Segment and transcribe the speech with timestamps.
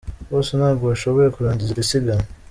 [0.31, 2.27] Bose ntabwo bashoboye kurangiza iri siganwa.